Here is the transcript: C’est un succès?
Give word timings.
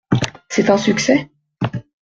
C’est 0.49 0.71
un 0.71 0.79
succès? 0.79 1.29